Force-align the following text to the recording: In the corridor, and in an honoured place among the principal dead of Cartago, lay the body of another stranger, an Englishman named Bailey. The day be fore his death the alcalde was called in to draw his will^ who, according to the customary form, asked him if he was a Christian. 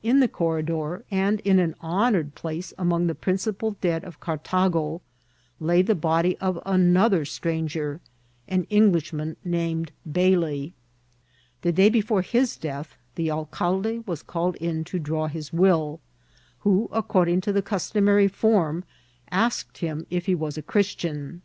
In 0.00 0.20
the 0.20 0.28
corridor, 0.28 1.02
and 1.10 1.40
in 1.40 1.58
an 1.58 1.74
honoured 1.82 2.36
place 2.36 2.72
among 2.78 3.08
the 3.08 3.16
principal 3.16 3.72
dead 3.80 4.04
of 4.04 4.20
Cartago, 4.20 5.00
lay 5.58 5.82
the 5.82 5.96
body 5.96 6.38
of 6.38 6.62
another 6.64 7.24
stranger, 7.24 8.00
an 8.46 8.62
Englishman 8.70 9.36
named 9.44 9.90
Bailey. 10.08 10.72
The 11.62 11.72
day 11.72 11.88
be 11.88 12.00
fore 12.00 12.22
his 12.22 12.56
death 12.56 12.96
the 13.16 13.28
alcalde 13.28 14.04
was 14.06 14.22
called 14.22 14.54
in 14.60 14.84
to 14.84 15.00
draw 15.00 15.26
his 15.26 15.50
will^ 15.50 15.98
who, 16.60 16.88
according 16.92 17.40
to 17.40 17.52
the 17.52 17.60
customary 17.60 18.28
form, 18.28 18.84
asked 19.32 19.78
him 19.78 20.06
if 20.10 20.26
he 20.26 20.34
was 20.36 20.56
a 20.56 20.62
Christian. 20.62 21.42